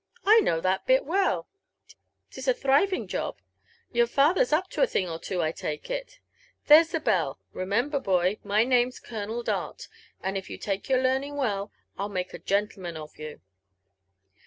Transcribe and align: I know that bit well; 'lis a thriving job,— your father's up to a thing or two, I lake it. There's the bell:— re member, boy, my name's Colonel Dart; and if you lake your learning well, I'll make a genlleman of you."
I 0.25 0.39
know 0.39 0.59
that 0.61 0.87
bit 0.87 1.05
well; 1.05 1.47
'lis 2.35 2.47
a 2.47 2.55
thriving 2.55 3.05
job,— 3.07 3.37
your 3.91 4.07
father's 4.07 4.51
up 4.51 4.67
to 4.71 4.81
a 4.81 4.87
thing 4.87 5.07
or 5.07 5.19
two, 5.19 5.43
I 5.43 5.53
lake 5.61 5.91
it. 5.91 6.17
There's 6.65 6.87
the 6.89 6.99
bell:— 6.99 7.37
re 7.53 7.65
member, 7.65 7.99
boy, 7.99 8.39
my 8.43 8.63
name's 8.63 8.99
Colonel 8.99 9.43
Dart; 9.43 9.87
and 10.23 10.39
if 10.39 10.49
you 10.49 10.57
lake 10.65 10.89
your 10.89 11.03
learning 11.03 11.35
well, 11.35 11.71
I'll 11.99 12.09
make 12.09 12.33
a 12.33 12.39
genlleman 12.39 12.97
of 12.97 13.17
you." 13.19 13.41